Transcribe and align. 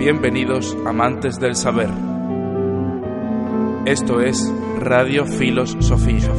Bienvenidos 0.00 0.74
amantes 0.86 1.38
del 1.38 1.54
saber. 1.54 1.90
Esto 3.84 4.22
es 4.22 4.50
Radio 4.78 5.26
Filos 5.26 5.76
Sofía. 5.80 6.32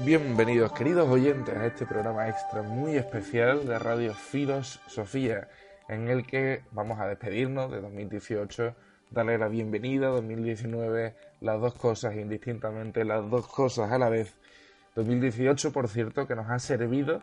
Bienvenidos 0.00 0.72
queridos 0.74 1.08
oyentes 1.08 1.56
a 1.56 1.64
este 1.64 1.86
programa 1.86 2.28
extra 2.28 2.60
muy 2.60 2.96
especial 2.96 3.66
de 3.66 3.78
Radio 3.78 4.12
Filos 4.12 4.78
Sofía, 4.86 5.48
en 5.88 6.08
el 6.08 6.26
que 6.26 6.64
vamos 6.70 7.00
a 7.00 7.06
despedirnos 7.06 7.70
de 7.70 7.80
2018, 7.80 8.74
darle 9.10 9.38
la 9.38 9.48
bienvenida 9.48 10.08
a 10.08 10.10
2019, 10.10 11.14
las 11.40 11.58
dos 11.62 11.72
cosas 11.76 12.14
indistintamente, 12.14 13.06
las 13.06 13.30
dos 13.30 13.46
cosas 13.46 13.90
a 13.90 13.96
la 13.96 14.10
vez. 14.10 14.36
2018, 14.96 15.72
por 15.72 15.88
cierto, 15.88 16.26
que 16.26 16.36
nos 16.36 16.50
ha 16.50 16.58
servido 16.58 17.22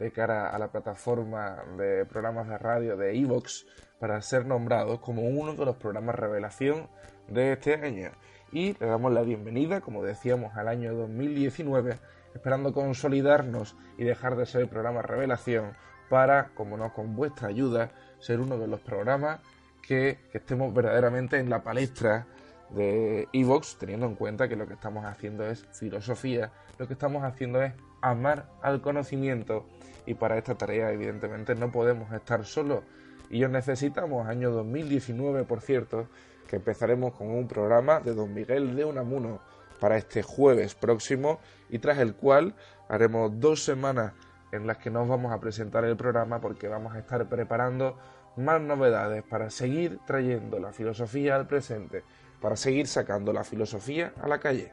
de 0.00 0.10
cara 0.10 0.48
a 0.48 0.58
la 0.58 0.72
plataforma 0.72 1.62
de 1.76 2.06
programas 2.06 2.48
de 2.48 2.56
radio 2.56 2.96
de 2.96 3.16
Evox 3.16 3.66
para 3.98 4.20
ser 4.22 4.46
nombrados 4.46 4.98
como 5.00 5.22
uno 5.22 5.54
de 5.54 5.66
los 5.66 5.76
programas 5.76 6.14
revelación 6.14 6.88
de 7.28 7.52
este 7.52 7.74
año. 7.74 8.10
Y 8.50 8.72
le 8.80 8.86
damos 8.86 9.12
la 9.12 9.20
bienvenida, 9.20 9.82
como 9.82 10.02
decíamos, 10.02 10.56
al 10.56 10.68
año 10.68 10.94
2019, 10.94 11.98
esperando 12.34 12.72
consolidarnos 12.72 13.76
y 13.98 14.04
dejar 14.04 14.36
de 14.36 14.46
ser 14.46 14.62
el 14.62 14.68
programa 14.68 15.02
revelación 15.02 15.76
para, 16.08 16.48
como 16.54 16.78
no, 16.78 16.94
con 16.94 17.14
vuestra 17.14 17.48
ayuda, 17.48 17.90
ser 18.20 18.40
uno 18.40 18.56
de 18.56 18.68
los 18.68 18.80
programas 18.80 19.40
que, 19.86 20.18
que 20.32 20.38
estemos 20.38 20.72
verdaderamente 20.72 21.38
en 21.38 21.50
la 21.50 21.62
palestra 21.62 22.26
de 22.70 23.28
Evox, 23.34 23.76
teniendo 23.78 24.06
en 24.06 24.14
cuenta 24.14 24.48
que 24.48 24.56
lo 24.56 24.66
que 24.66 24.74
estamos 24.74 25.04
haciendo 25.04 25.44
es 25.44 25.66
filosofía, 25.72 26.52
lo 26.78 26.86
que 26.86 26.94
estamos 26.94 27.22
haciendo 27.22 27.62
es 27.62 27.74
amar 28.00 28.46
al 28.62 28.80
conocimiento 28.80 29.66
y 30.06 30.14
para 30.14 30.38
esta 30.38 30.56
tarea 30.56 30.92
evidentemente 30.92 31.54
no 31.54 31.70
podemos 31.70 32.12
estar 32.12 32.44
solos 32.44 32.84
y 33.28 33.44
os 33.44 33.50
necesitamos 33.50 34.26
año 34.26 34.50
2019 34.50 35.44
por 35.44 35.60
cierto 35.60 36.08
que 36.48 36.56
empezaremos 36.56 37.14
con 37.14 37.30
un 37.30 37.46
programa 37.46 38.00
de 38.00 38.14
don 38.14 38.34
Miguel 38.34 38.74
de 38.74 38.84
Unamuno 38.84 39.40
para 39.78 39.96
este 39.96 40.22
jueves 40.22 40.74
próximo 40.74 41.40
y 41.68 41.78
tras 41.78 41.98
el 41.98 42.14
cual 42.14 42.54
haremos 42.88 43.38
dos 43.40 43.64
semanas 43.64 44.12
en 44.52 44.66
las 44.66 44.78
que 44.78 44.90
nos 44.90 45.08
vamos 45.08 45.32
a 45.32 45.40
presentar 45.40 45.84
el 45.84 45.96
programa 45.96 46.40
porque 46.40 46.68
vamos 46.68 46.94
a 46.94 46.98
estar 46.98 47.28
preparando 47.28 47.96
más 48.36 48.60
novedades 48.60 49.22
para 49.22 49.50
seguir 49.50 49.98
trayendo 50.06 50.58
la 50.58 50.72
filosofía 50.72 51.36
al 51.36 51.46
presente, 51.46 52.04
para 52.40 52.56
seguir 52.56 52.86
sacando 52.86 53.32
la 53.32 53.44
filosofía 53.44 54.12
a 54.20 54.28
la 54.28 54.38
calle. 54.38 54.72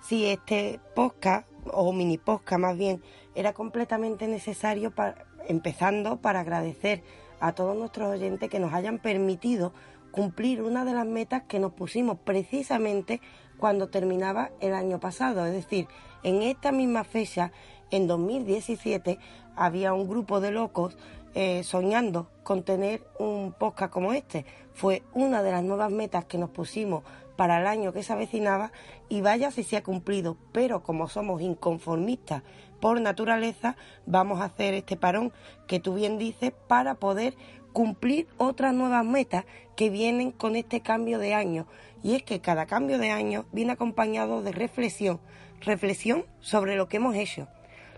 Sí, 0.00 0.26
este 0.26 0.80
podcast, 0.94 1.48
o 1.72 1.92
mini 1.92 2.18
podcast 2.18 2.60
más 2.60 2.76
bien, 2.76 3.02
era 3.38 3.52
completamente 3.52 4.26
necesario, 4.26 4.90
para, 4.90 5.26
empezando 5.46 6.16
para 6.16 6.40
agradecer 6.40 7.02
a 7.38 7.52
todos 7.52 7.76
nuestros 7.76 8.08
oyentes 8.08 8.50
que 8.50 8.58
nos 8.58 8.72
hayan 8.74 8.98
permitido 8.98 9.72
cumplir 10.10 10.62
una 10.62 10.84
de 10.84 10.92
las 10.92 11.06
metas 11.06 11.44
que 11.44 11.60
nos 11.60 11.72
pusimos 11.72 12.18
precisamente 12.24 13.20
cuando 13.56 13.88
terminaba 13.88 14.50
el 14.60 14.74
año 14.74 14.98
pasado. 14.98 15.46
Es 15.46 15.52
decir, 15.52 15.86
en 16.24 16.42
esta 16.42 16.72
misma 16.72 17.04
fecha, 17.04 17.52
en 17.92 18.08
2017, 18.08 19.18
había 19.54 19.94
un 19.94 20.08
grupo 20.08 20.40
de 20.40 20.50
locos 20.50 20.96
eh, 21.40 21.62
soñando 21.62 22.26
con 22.42 22.64
tener 22.64 23.00
un 23.20 23.54
podcast 23.56 23.92
como 23.92 24.12
este. 24.12 24.44
Fue 24.74 25.04
una 25.14 25.40
de 25.40 25.52
las 25.52 25.62
nuevas 25.62 25.88
metas 25.92 26.24
que 26.24 26.36
nos 26.36 26.50
pusimos 26.50 27.04
para 27.36 27.60
el 27.60 27.68
año 27.68 27.92
que 27.92 28.02
se 28.02 28.12
avecinaba 28.12 28.72
y 29.08 29.20
vaya 29.20 29.52
si 29.52 29.62
se 29.62 29.76
ha 29.76 29.84
cumplido, 29.84 30.36
pero 30.50 30.82
como 30.82 31.08
somos 31.08 31.40
inconformistas 31.40 32.42
por 32.80 33.00
naturaleza, 33.00 33.76
vamos 34.04 34.40
a 34.40 34.46
hacer 34.46 34.74
este 34.74 34.96
parón 34.96 35.32
que 35.68 35.78
tú 35.78 35.94
bien 35.94 36.18
dices 36.18 36.52
para 36.66 36.96
poder 36.96 37.36
cumplir 37.72 38.26
otras 38.36 38.74
nuevas 38.74 39.04
metas 39.04 39.44
que 39.76 39.90
vienen 39.90 40.32
con 40.32 40.56
este 40.56 40.80
cambio 40.80 41.20
de 41.20 41.34
año. 41.34 41.68
Y 42.02 42.16
es 42.16 42.24
que 42.24 42.40
cada 42.40 42.66
cambio 42.66 42.98
de 42.98 43.12
año 43.12 43.44
viene 43.52 43.74
acompañado 43.74 44.42
de 44.42 44.50
reflexión, 44.50 45.20
reflexión 45.60 46.24
sobre 46.40 46.74
lo 46.74 46.88
que 46.88 46.96
hemos 46.96 47.14
hecho, 47.14 47.46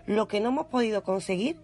lo 0.05 0.27
que 0.27 0.41
no 0.41 0.49
hemos 0.49 0.67
podido 0.67 1.01
conseguir, 1.01 1.57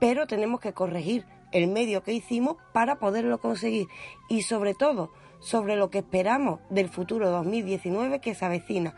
pero 0.00 0.26
tenemos 0.26 0.60
que 0.60 0.72
corregir 0.72 1.24
el 1.52 1.68
medio 1.68 2.02
que 2.02 2.12
hicimos 2.12 2.56
para 2.72 2.98
poderlo 2.98 3.38
conseguir 3.38 3.86
y 4.28 4.42
sobre 4.42 4.74
todo 4.74 5.10
sobre 5.40 5.76
lo 5.76 5.90
que 5.90 5.98
esperamos 5.98 6.60
del 6.70 6.88
futuro 6.88 7.30
2019 7.30 8.20
que 8.20 8.34
se 8.34 8.44
avecina. 8.44 8.94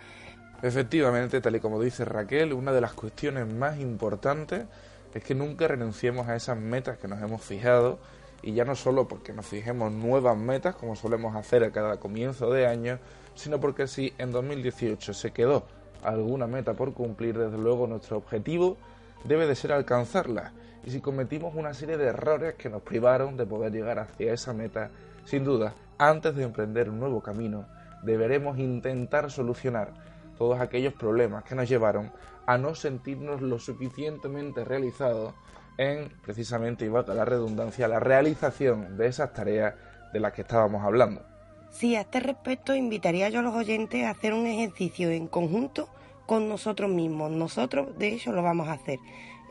Efectivamente, 0.62 1.40
tal 1.40 1.56
y 1.56 1.60
como 1.60 1.80
dice 1.80 2.04
Raquel, 2.04 2.52
una 2.52 2.72
de 2.72 2.80
las 2.80 2.92
cuestiones 2.92 3.46
más 3.52 3.78
importantes 3.80 4.66
es 5.12 5.22
que 5.22 5.34
nunca 5.34 5.68
renunciemos 5.68 6.28
a 6.28 6.36
esas 6.36 6.56
metas 6.56 6.98
que 6.98 7.08
nos 7.08 7.20
hemos 7.20 7.42
fijado 7.42 7.98
y 8.42 8.54
ya 8.54 8.64
no 8.64 8.74
solo 8.74 9.08
porque 9.08 9.32
nos 9.32 9.46
fijemos 9.46 9.92
nuevas 9.92 10.36
metas 10.36 10.74
como 10.74 10.96
solemos 10.96 11.36
hacer 11.36 11.64
a 11.64 11.70
cada 11.70 11.98
comienzo 11.98 12.50
de 12.50 12.66
año, 12.66 12.98
sino 13.34 13.60
porque 13.60 13.86
si 13.86 14.12
en 14.19 14.32
2018 14.32 15.14
se 15.14 15.32
quedó 15.32 15.64
alguna 16.02 16.46
meta 16.46 16.74
por 16.74 16.92
cumplir, 16.92 17.38
desde 17.38 17.58
luego 17.58 17.86
nuestro 17.86 18.16
objetivo 18.16 18.76
debe 19.24 19.46
de 19.46 19.54
ser 19.54 19.72
alcanzarla. 19.72 20.52
Y 20.84 20.91
si 20.91 21.00
cometimos 21.00 21.54
una 21.54 21.75
serie 21.75 21.97
de 21.97 22.06
errores 22.06 22.54
que 22.54 22.69
nos 22.69 22.82
privaron 22.82 23.37
de 23.37 23.47
poder 23.47 23.72
llegar 23.72 23.98
hacia 23.98 24.32
esa 24.32 24.53
meta, 24.53 24.91
sin 25.25 25.44
duda 25.44 25.75
antes 25.98 26.34
de 26.34 26.43
emprender 26.43 26.91
un 26.91 26.98
nuevo 26.98 27.22
camino, 27.22 27.66
deberemos 28.03 28.59
intentar 28.59 29.31
solucionar 29.31 29.93
todos 30.37 30.60
aquellos 30.60 30.94
problemas 30.94 31.44
que 31.44 31.54
nos 31.54 31.69
llevaron 31.69 32.10
a 32.47 32.59
no 32.59 32.75
sentirnos 32.75 33.41
lo 33.41 33.59
suficientemente 33.59 34.65
realizados 34.65 35.34
en, 35.78 36.10
precisamente, 36.22 36.84
y 36.84 36.88
valga 36.88 37.14
la 37.14 37.25
redundancia, 37.25 37.88
la 37.88 38.00
realización 38.00 38.97
de 38.97 39.06
esas 39.06 39.32
tareas 39.32 39.75
de 40.12 40.20
las 40.20 40.32
que 40.32 40.43
estábamos 40.43 40.84
hablando. 40.84 41.22
Sí, 41.70 41.97
a 41.97 42.03
este 42.03 42.20
respecto 42.20 42.75
invitaría 42.75 43.28
yo 43.31 43.38
a 43.38 43.43
los 43.43 43.54
oyentes 43.54 44.04
a 44.04 44.10
hacer 44.10 44.34
un 44.34 44.47
ejercicio 44.47 45.10
en 45.10 45.26
conjunto 45.26 45.88
con 46.26 46.49
nosotros 46.49 46.91
mismos. 46.91 47.31
Nosotros, 47.31 47.99
de 47.99 48.12
hecho, 48.12 48.32
lo 48.32 48.43
vamos 48.43 48.69
a 48.69 48.72
hacer. 48.72 48.99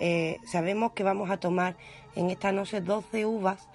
Eh, 0.04 0.40
sabemos 0.44 0.94
que 0.94 1.04
vamos 1.04 1.30
a 1.30 1.38
tomar 1.38 1.78
en 2.16 2.32
esta 2.32 2.52
noche 2.52 2.82
12 2.82 3.28
uvas 3.28 3.70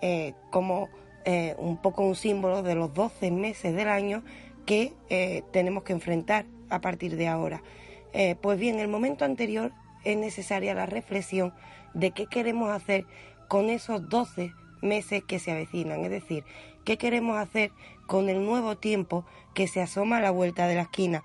eh, 0.00 0.32
como 0.50 0.88
eh, 1.24 1.56
un 1.58 1.76
poco 1.76 2.04
un 2.04 2.14
símbolo 2.14 2.62
de 2.62 2.76
los 2.76 2.94
12 2.94 3.32
meses 3.32 3.74
del 3.74 3.88
año 3.88 4.22
que 4.64 4.92
tenemos 5.50 5.82
que 5.82 5.92
enfrentar 5.92 6.46
a 6.70 6.80
partir 6.80 7.16
de 7.16 7.26
ahora. 7.26 7.64
Pues 8.40 8.60
bien, 8.60 8.76
en 8.76 8.82
el 8.82 8.86
momento 8.86 9.24
anterior 9.24 9.72
es 10.04 10.16
necesaria 10.16 10.72
la 10.72 10.86
reflexión 10.86 11.52
de 11.94 12.12
qué 12.12 12.26
queremos 12.26 12.70
hacer 12.70 13.04
con 13.48 13.68
esos 13.68 14.08
12 14.08 14.52
meses 14.80 15.24
que 15.24 15.40
se 15.40 15.50
avecinan, 15.50 16.04
es 16.04 16.10
decir, 16.10 16.44
qué 16.84 16.96
queremos 16.96 17.38
hacer 17.38 17.72
con 18.06 18.28
el 18.28 18.44
nuevo 18.44 18.76
tiempo 18.76 19.24
que 19.52 19.66
se 19.66 19.82
asoma 19.82 20.18
a 20.18 20.20
la 20.20 20.30
vuelta 20.30 20.68
de 20.68 20.76
la 20.76 20.82
esquina. 20.82 21.24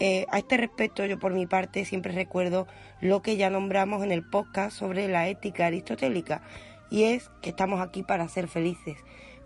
A 0.00 0.38
este 0.38 0.56
respecto, 0.56 1.04
yo 1.06 1.18
por 1.18 1.32
mi 1.32 1.46
parte 1.46 1.84
siempre 1.84 2.12
recuerdo 2.12 2.66
lo 3.00 3.22
que 3.22 3.36
ya 3.36 3.50
nombramos 3.50 4.02
en 4.02 4.12
el 4.12 4.28
podcast 4.28 4.76
sobre 4.76 5.08
la 5.08 5.28
ética 5.28 5.66
aristotélica, 5.66 6.42
y 6.90 7.04
es 7.04 7.30
que 7.42 7.50
estamos 7.50 7.80
aquí 7.80 8.02
para 8.02 8.28
ser 8.28 8.48
felices 8.48 8.96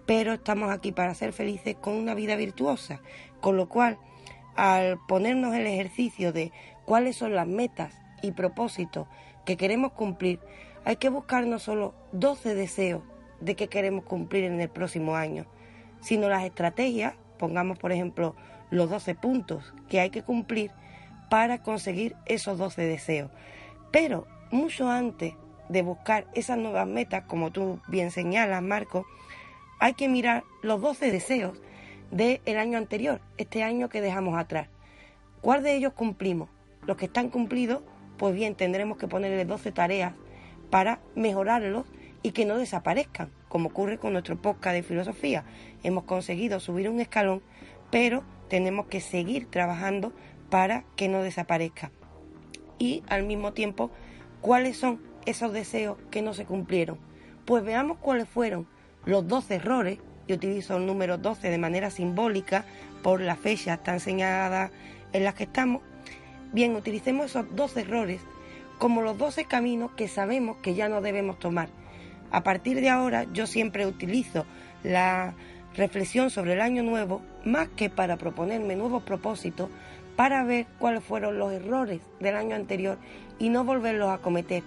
pero 0.08 0.32
estamos 0.32 0.70
aquí 0.70 0.91
para 0.91 1.12
ser 1.12 1.34
felices 1.34 1.76
con 1.78 1.92
una 1.92 2.14
vida 2.14 2.34
virtuosa. 2.34 3.03
Con 3.42 3.58
lo 3.58 3.69
cual, 3.69 3.98
al 4.56 4.98
ponernos 5.06 5.54
el 5.54 5.66
ejercicio 5.66 6.32
de 6.32 6.50
cuáles 6.87 7.14
son 7.14 7.34
las 7.34 7.47
metas 7.47 7.94
y 8.22 8.32
propósitos 8.32 9.06
que 9.44 9.58
queremos 9.58 9.92
cumplir, 9.92 10.41
hay 10.87 10.97
que 10.97 11.10
buscar 11.10 11.47
no 11.47 11.58
solo 11.58 11.94
12 12.12 12.54
deseos 12.54 13.03
de 13.42 13.54
que 13.54 13.69
queremos 13.69 14.04
cumplir 14.04 14.44
en 14.44 14.58
el 14.62 14.70
próximo 14.70 15.14
año, 15.14 15.44
sino 16.00 16.31
las 16.31 16.44
estrategias, 16.44 17.12
pongamos 17.38 17.78
por 17.78 17.93
ejemplo 17.93 18.34
los 18.71 18.91
12 18.91 19.15
puntos 19.15 19.72
que 19.88 20.00
hay 20.00 20.10
que 20.10 20.22
cumplir 20.22 20.71
para 21.31 21.62
conseguir 21.62 22.17
esos 22.26 22.58
12 22.58 22.82
deseos. 22.82 23.31
Pero 23.90 24.26
mucho 24.50 24.90
antes 24.90 25.35
de 25.69 25.82
buscar 25.82 26.26
esas 26.35 26.58
nuevas 26.58 26.87
metas, 26.87 27.25
como 27.25 27.50
tú 27.50 27.81
bien 27.88 28.11
señalas, 28.11 28.62
Marco, 28.62 29.06
hay 29.79 29.94
que 29.94 30.08
mirar 30.08 30.44
los 30.62 30.81
12 30.81 31.11
deseos 31.11 31.58
del 32.11 32.58
año 32.58 32.79
anterior, 32.79 33.20
este 33.37 33.62
año 33.62 33.88
que 33.88 34.00
dejamos 34.00 34.38
atrás. 34.38 34.69
¿Cuál 35.41 35.62
de 35.62 35.76
ellos 35.76 35.93
cumplimos? 35.93 36.49
Los 36.87 36.96
que 36.96 37.05
están 37.05 37.29
cumplidos, 37.29 37.82
pues 38.17 38.34
bien, 38.34 38.55
tendremos 38.55 38.96
que 38.96 39.08
ponerle 39.08 39.44
12 39.44 39.73
tareas 39.73 40.14
para 40.70 41.00
mejorarlos 41.14 41.87
y 42.23 42.32
que 42.32 42.44
no 42.44 42.58
desaparezcan, 42.58 43.31
como 43.48 43.68
ocurre 43.68 43.98
con 43.98 44.12
nuestro 44.12 44.40
podcast 44.40 44.74
de 44.74 44.82
filosofía. 44.82 45.44
Hemos 45.82 46.04
conseguido 46.04 46.60
subir 46.60 46.88
un 46.88 47.00
escalón, 47.00 47.42
pero 47.90 48.24
tenemos 48.48 48.86
que 48.86 49.00
seguir 49.00 49.46
trabajando 49.50 50.12
para 50.50 50.84
que 50.96 51.08
no 51.08 51.22
desaparezca. 51.22 51.90
Y 52.78 53.02
al 53.08 53.24
mismo 53.24 53.52
tiempo, 53.52 53.90
¿cuáles 54.40 54.76
son 54.76 55.00
esos 55.26 55.52
deseos 55.52 55.98
que 56.10 56.22
no 56.22 56.34
se 56.34 56.44
cumplieron? 56.44 56.98
Pues 57.44 57.64
veamos 57.64 57.98
cuáles 57.98 58.28
fueron 58.28 58.66
los 59.04 59.26
12 59.26 59.56
errores, 59.56 59.98
y 60.28 60.34
utilizo 60.34 60.76
el 60.76 60.86
número 60.86 61.18
12 61.18 61.48
de 61.50 61.58
manera 61.58 61.90
simbólica 61.90 62.64
por 63.02 63.20
la 63.20 63.34
fecha 63.34 63.78
tan 63.78 63.98
señalada 63.98 64.70
en 65.12 65.24
las 65.24 65.34
que 65.34 65.44
estamos, 65.44 65.82
bien, 66.52 66.76
utilicemos 66.76 67.26
esos 67.26 67.56
12 67.56 67.80
errores 67.80 68.20
como 68.78 69.02
los 69.02 69.18
12 69.18 69.46
caminos 69.46 69.90
que 69.92 70.06
sabemos 70.06 70.58
que 70.58 70.74
ya 70.74 70.88
no 70.88 71.00
debemos 71.00 71.38
tomar. 71.38 71.68
A 72.30 72.42
partir 72.42 72.80
de 72.80 72.90
ahora 72.90 73.25
yo 73.32 73.46
siempre 73.46 73.86
utilizo 73.86 74.44
la 74.82 75.34
reflexión 75.76 76.30
sobre 76.30 76.54
el 76.54 76.60
año 76.60 76.82
nuevo 76.82 77.22
más 77.44 77.69
que 77.69 77.88
para 77.88 78.16
proponerme 78.16 78.76
nuevos 78.76 79.02
propósitos, 79.02 79.70
para 80.16 80.44
ver 80.44 80.66
cuáles 80.78 81.04
fueron 81.04 81.38
los 81.38 81.52
errores 81.52 82.00
del 82.20 82.36
año 82.36 82.56
anterior 82.56 82.98
y 83.38 83.48
no 83.48 83.64
volverlos 83.64 84.10
a 84.10 84.19
cometer. 84.19 84.62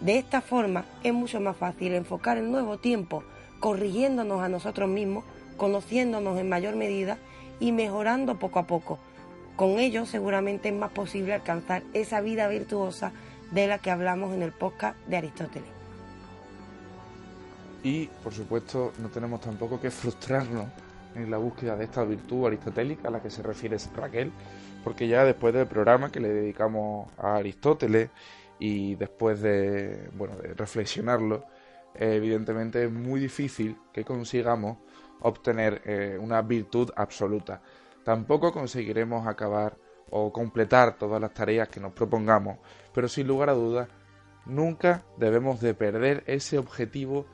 De 0.00 0.18
esta 0.18 0.40
forma 0.40 0.84
es 1.02 1.12
mucho 1.12 1.40
más 1.40 1.56
fácil 1.56 1.94
enfocar 1.94 2.38
el 2.38 2.50
nuevo 2.50 2.78
tiempo 2.78 3.24
corrigiéndonos 3.60 4.42
a 4.42 4.48
nosotros 4.48 4.88
mismos, 4.88 5.24
conociéndonos 5.56 6.38
en 6.38 6.48
mayor 6.48 6.76
medida 6.76 7.18
y 7.58 7.72
mejorando 7.72 8.38
poco 8.38 8.58
a 8.58 8.66
poco. 8.66 8.98
Con 9.56 9.78
ello 9.78 10.06
seguramente 10.06 10.70
es 10.70 10.74
más 10.74 10.90
posible 10.90 11.34
alcanzar 11.34 11.82
esa 11.92 12.20
vida 12.20 12.48
virtuosa 12.48 13.12
de 13.50 13.66
la 13.66 13.78
que 13.78 13.90
hablamos 13.90 14.34
en 14.34 14.42
el 14.42 14.52
podcast 14.52 14.96
de 15.06 15.18
Aristóteles. 15.18 15.79
Y, 17.82 18.06
por 18.22 18.32
supuesto, 18.32 18.92
no 18.98 19.08
tenemos 19.08 19.40
tampoco 19.40 19.80
que 19.80 19.90
frustrarnos 19.90 20.66
en 21.14 21.30
la 21.30 21.38
búsqueda 21.38 21.76
de 21.76 21.84
esta 21.84 22.04
virtud 22.04 22.46
aristotélica 22.46 23.08
a 23.08 23.10
la 23.10 23.22
que 23.22 23.30
se 23.30 23.42
refiere 23.42 23.76
Raquel, 23.96 24.32
porque 24.84 25.08
ya 25.08 25.24
después 25.24 25.54
del 25.54 25.66
programa 25.66 26.12
que 26.12 26.20
le 26.20 26.28
dedicamos 26.28 27.10
a 27.18 27.36
Aristóteles 27.36 28.10
y 28.58 28.94
después 28.96 29.40
de, 29.40 30.10
bueno, 30.14 30.34
reflexionarlo, 30.56 31.44
eh, 31.94 32.14
evidentemente 32.14 32.84
es 32.84 32.92
muy 32.92 33.20
difícil 33.20 33.76
que 33.92 34.04
consigamos 34.04 34.78
obtener 35.20 35.82
eh, 35.84 36.18
una 36.20 36.42
virtud 36.42 36.90
absoluta. 36.94 37.62
Tampoco 38.04 38.52
conseguiremos 38.52 39.26
acabar 39.26 39.76
o 40.10 40.32
completar 40.32 40.98
todas 40.98 41.20
las 41.20 41.32
tareas 41.32 41.68
que 41.68 41.80
nos 41.80 41.92
propongamos, 41.92 42.58
pero 42.92 43.08
sin 43.08 43.26
lugar 43.26 43.50
a 43.50 43.54
dudas, 43.54 43.88
nunca 44.46 45.04
debemos 45.18 45.60
de 45.60 45.74
perder 45.74 46.24
ese 46.26 46.58
objetivo 46.58 47.26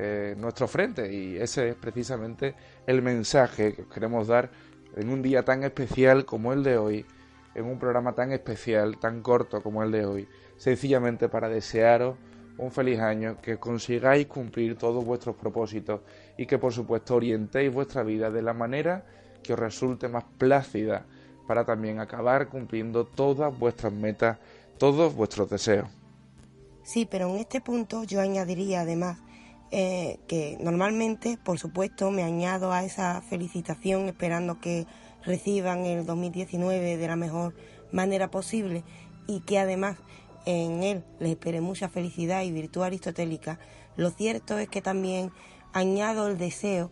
eh, 0.00 0.36
nuestro 0.38 0.68
frente 0.68 1.12
y 1.12 1.38
ese 1.38 1.70
es 1.70 1.74
precisamente 1.74 2.54
el 2.86 3.02
mensaje 3.02 3.74
que 3.74 3.84
queremos 3.88 4.28
dar 4.28 4.48
en 4.94 5.08
un 5.08 5.22
día 5.22 5.44
tan 5.44 5.64
especial 5.64 6.24
como 6.24 6.52
el 6.52 6.62
de 6.62 6.78
hoy, 6.78 7.04
en 7.56 7.64
un 7.64 7.80
programa 7.80 8.14
tan 8.14 8.30
especial, 8.30 8.98
tan 9.00 9.22
corto 9.22 9.60
como 9.60 9.82
el 9.82 9.90
de 9.90 10.06
hoy, 10.06 10.28
sencillamente 10.56 11.28
para 11.28 11.48
desearos 11.48 12.16
un 12.58 12.70
feliz 12.70 13.00
año, 13.00 13.38
que 13.42 13.58
consigáis 13.58 14.28
cumplir 14.28 14.78
todos 14.78 15.04
vuestros 15.04 15.34
propósitos 15.34 16.02
y 16.36 16.46
que 16.46 16.58
por 16.58 16.72
supuesto 16.72 17.16
orientéis 17.16 17.74
vuestra 17.74 18.04
vida 18.04 18.30
de 18.30 18.42
la 18.42 18.52
manera 18.52 19.04
que 19.42 19.54
os 19.54 19.58
resulte 19.58 20.06
más 20.06 20.22
plácida 20.38 21.06
para 21.48 21.64
también 21.64 21.98
acabar 21.98 22.48
cumpliendo 22.48 23.04
todas 23.04 23.58
vuestras 23.58 23.92
metas, 23.92 24.38
todos 24.78 25.12
vuestros 25.12 25.50
deseos. 25.50 25.88
Sí, 26.84 27.04
pero 27.04 27.28
en 27.30 27.40
este 27.40 27.60
punto 27.60 28.04
yo 28.04 28.20
añadiría 28.20 28.82
además 28.82 29.18
eh, 29.70 30.18
que 30.26 30.56
normalmente, 30.60 31.38
por 31.42 31.58
supuesto, 31.58 32.10
me 32.10 32.22
añado 32.22 32.72
a 32.72 32.84
esa 32.84 33.20
felicitación 33.20 34.08
esperando 34.08 34.60
que 34.60 34.86
reciban 35.24 35.84
el 35.84 36.06
2019 36.06 36.96
de 36.96 37.06
la 37.06 37.16
mejor 37.16 37.54
manera 37.92 38.30
posible 38.30 38.84
y 39.26 39.40
que 39.40 39.58
además 39.58 39.98
en 40.46 40.82
él 40.82 41.04
les 41.18 41.32
espere 41.32 41.60
mucha 41.60 41.88
felicidad 41.88 42.42
y 42.42 42.52
virtud 42.52 42.82
aristotélica, 42.82 43.58
lo 43.96 44.10
cierto 44.10 44.58
es 44.58 44.68
que 44.68 44.80
también 44.80 45.32
añado 45.74 46.28
el 46.28 46.38
deseo 46.38 46.90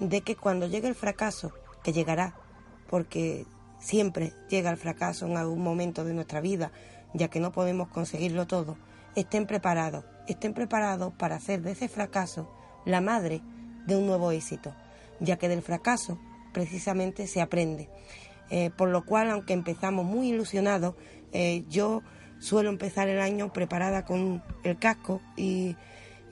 de 0.00 0.22
que 0.22 0.36
cuando 0.36 0.66
llegue 0.66 0.88
el 0.88 0.94
fracaso, 0.94 1.52
que 1.82 1.92
llegará, 1.92 2.34
porque 2.88 3.44
siempre 3.78 4.32
llega 4.48 4.70
el 4.70 4.78
fracaso 4.78 5.26
en 5.26 5.36
algún 5.36 5.62
momento 5.62 6.04
de 6.04 6.14
nuestra 6.14 6.40
vida, 6.40 6.72
ya 7.12 7.28
que 7.28 7.40
no 7.40 7.52
podemos 7.52 7.88
conseguirlo 7.88 8.46
todo, 8.46 8.78
estén 9.14 9.46
preparados, 9.46 10.04
estén 10.28 10.54
preparados 10.54 11.12
para 11.14 11.36
hacer 11.36 11.62
de 11.62 11.72
ese 11.72 11.88
fracaso 11.88 12.48
la 12.84 13.00
madre 13.00 13.42
de 13.86 13.96
un 13.96 14.06
nuevo 14.06 14.30
éxito, 14.30 14.74
ya 15.20 15.36
que 15.36 15.48
del 15.48 15.62
fracaso 15.62 16.18
precisamente 16.52 17.26
se 17.26 17.40
aprende. 17.40 17.88
Eh, 18.50 18.70
por 18.76 18.88
lo 18.88 19.04
cual, 19.04 19.30
aunque 19.30 19.52
empezamos 19.52 20.04
muy 20.04 20.28
ilusionados, 20.28 20.94
eh, 21.32 21.64
yo 21.68 22.02
suelo 22.38 22.68
empezar 22.68 23.08
el 23.08 23.20
año 23.20 23.52
preparada 23.52 24.04
con 24.04 24.42
el 24.62 24.78
casco 24.78 25.20
y, 25.36 25.76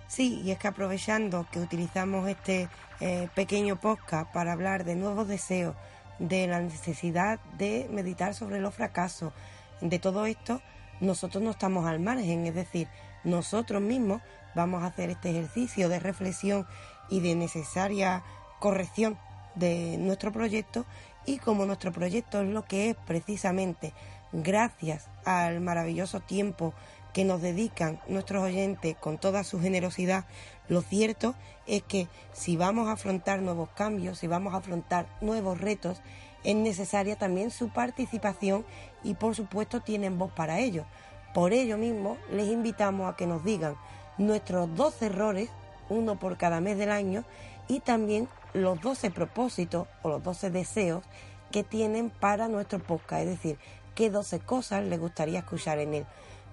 Sí, 0.09 0.41
y 0.45 0.53
es 0.53 0.59
que 0.59 0.69
aprovechando 0.69 1.47
que 1.51 1.59
utilizamos 1.59 2.29
este 2.29 2.69
eh, 3.01 3.29
pequeño 3.35 3.77
podcast 3.77 4.33
para 4.33 4.53
hablar 4.53 4.85
de 4.85 4.95
nuevos 4.95 5.27
deseos, 5.27 5.75
de 6.19 6.47
la 6.47 6.61
necesidad 6.61 7.41
de 7.59 7.89
meditar 7.91 8.35
sobre 8.35 8.61
los 8.61 8.75
fracasos, 8.75 9.33
de 9.81 9.99
todo 9.99 10.25
esto, 10.27 10.63
nosotros 11.01 11.43
no 11.43 11.51
estamos 11.51 11.87
al 11.87 12.01
margen, 12.01 12.47
es 12.47 12.55
decir, 12.55 12.89
nosotros 13.25 13.83
mismos 13.83 14.23
vamos 14.55 14.83
a 14.83 14.87
hacer 14.87 15.11
este 15.11 15.31
ejercicio 15.31 15.89
de 15.89 15.99
reflexión 15.99 16.67
y 17.11 17.21
de 17.21 17.35
necesaria 17.35 18.23
corrección 18.61 19.19
de 19.57 19.97
nuestro 19.99 20.33
proyecto. 20.33 20.87
Y 21.27 21.39
como 21.39 21.67
nuestro 21.67 21.93
proyecto 21.93 22.41
es 22.41 22.49
lo 22.49 22.65
que 22.65 22.91
es 22.91 22.97
precisamente 23.07 23.93
gracias 24.33 25.09
al 25.25 25.61
maravilloso 25.61 26.21
tiempo 26.21 26.73
que 27.17 27.25
nos 27.25 27.41
dedican 27.41 27.99
nuestros 28.09 28.43
oyentes 28.43 28.95
con 28.95 29.17
toda 29.17 29.43
su 29.43 29.59
generosidad, 29.59 30.27
lo 30.69 30.83
cierto 30.83 31.35
es 31.67 31.83
que 31.83 32.09
si 32.35 32.59
vamos 32.59 32.89
a 32.89 32.93
afrontar 32.93 33.41
nuevos 33.41 33.71
cambios, 33.71 34.19
si 34.19 34.27
vamos 34.27 34.53
a 34.53 34.59
afrontar 34.59 35.07
nuevos 35.23 35.59
retos, 35.59 36.03
es 36.45 36.55
necesaria 36.55 37.17
también 37.17 37.51
su 37.51 37.71
participación 37.71 38.67
y 39.03 39.15
por 39.15 39.35
supuesto 39.35 39.81
tienen 39.81 40.19
voz 40.19 40.31
para 40.31 40.59
ello. 40.59 40.85
Por 41.33 41.55
ello 41.55 41.79
mismo 41.79 42.19
les 42.31 42.49
invitamos 42.49 43.11
a 43.11 43.17
que 43.17 43.27
nos 43.27 43.43
digan 43.43 43.77
nuestros 44.19 44.75
12 44.75 45.07
errores, 45.07 45.49
uno 45.89 46.19
por 46.19 46.37
cada 46.37 46.61
mes 46.61 46.77
del 46.77 46.91
año, 46.91 47.25
y 47.67 47.81
también 47.81 48.29
los 48.53 48.79
12 48.83 49.11
propósitos 49.11 49.89
o 50.03 50.11
los 50.11 50.23
12 50.23 50.51
deseos 50.51 51.03
que 51.51 51.65
tienen 51.65 52.11
para 52.11 52.47
nuestro 52.49 52.79
podcast, 52.79 53.23
es 53.23 53.29
decir, 53.29 53.59
qué 53.95 54.11
12 54.11 54.41
cosas 54.41 54.85
les 54.85 55.01
gustaría 55.01 55.39
escuchar 55.39 55.79
en 55.79 55.95
él, 55.95 56.07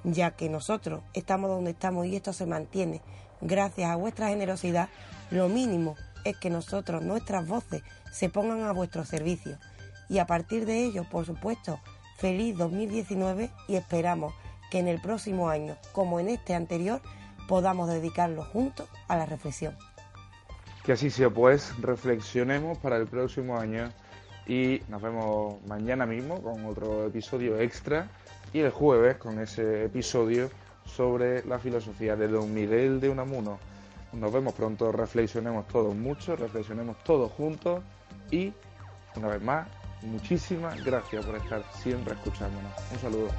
ya 0.03 0.31
que 0.31 0.49
nosotros 0.49 1.03
estamos 1.13 1.49
donde 1.49 1.71
estamos 1.71 2.05
y 2.05 2.15
esto 2.15 2.33
se 2.33 2.45
mantiene 2.45 3.01
gracias 3.43 3.89
a 3.89 3.95
vuestra 3.95 4.29
generosidad, 4.29 4.89
lo 5.31 5.49
mínimo 5.49 5.95
es 6.23 6.37
que 6.37 6.49
nosotros, 6.49 7.03
nuestras 7.03 7.47
voces, 7.47 7.83
se 8.11 8.29
pongan 8.29 8.63
a 8.63 8.71
vuestro 8.71 9.03
servicio. 9.05 9.57
Y 10.09 10.19
a 10.19 10.27
partir 10.27 10.65
de 10.65 10.83
ello, 10.83 11.05
por 11.09 11.25
supuesto, 11.25 11.79
feliz 12.17 12.57
2019 12.57 13.49
y 13.67 13.75
esperamos 13.75 14.33
que 14.69 14.79
en 14.79 14.87
el 14.87 15.01
próximo 15.01 15.49
año, 15.49 15.75
como 15.91 16.19
en 16.19 16.29
este 16.29 16.55
anterior, 16.55 17.01
podamos 17.47 17.89
dedicarlo 17.89 18.43
juntos 18.43 18.87
a 19.07 19.17
la 19.17 19.25
reflexión. 19.25 19.75
Que 20.85 20.93
así 20.93 21.09
sea, 21.09 21.29
pues 21.29 21.73
reflexionemos 21.81 22.77
para 22.77 22.97
el 22.97 23.07
próximo 23.07 23.57
año 23.57 23.91
y 24.47 24.81
nos 24.89 25.01
vemos 25.01 25.55
mañana 25.65 26.05
mismo 26.05 26.41
con 26.41 26.65
otro 26.65 27.05
episodio 27.05 27.59
extra 27.59 28.09
y 28.53 28.59
el 28.59 28.71
jueves 28.71 29.17
con 29.17 29.39
ese 29.39 29.85
episodio 29.85 30.49
sobre 30.85 31.43
la 31.45 31.59
filosofía 31.59 32.15
de 32.15 32.27
Don 32.27 32.53
Miguel 32.53 32.99
de 32.99 33.09
Unamuno. 33.09 33.59
Nos 34.13 34.31
vemos 34.31 34.53
pronto, 34.53 34.91
reflexionemos 34.91 35.67
todos 35.67 35.95
mucho, 35.95 36.35
reflexionemos 36.35 37.03
todos 37.03 37.31
juntos 37.31 37.81
y 38.29 38.53
una 39.15 39.29
vez 39.29 39.41
más, 39.41 39.67
muchísimas 40.03 40.83
gracias 40.83 41.25
por 41.25 41.35
estar 41.35 41.63
siempre 41.73 42.13
escuchándonos. 42.13 42.71
Un 42.91 42.99
saludo. 42.99 43.29